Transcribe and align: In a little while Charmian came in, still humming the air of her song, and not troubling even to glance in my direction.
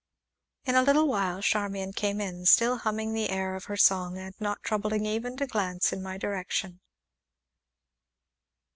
In 0.65 0.73
a 0.73 0.81
little 0.81 1.07
while 1.07 1.43
Charmian 1.43 1.93
came 1.93 2.19
in, 2.19 2.47
still 2.47 2.77
humming 2.77 3.13
the 3.13 3.29
air 3.29 3.53
of 3.53 3.65
her 3.65 3.77
song, 3.77 4.17
and 4.17 4.33
not 4.39 4.63
troubling 4.63 5.05
even 5.05 5.37
to 5.37 5.45
glance 5.45 5.93
in 5.93 6.01
my 6.01 6.17
direction. 6.17 6.79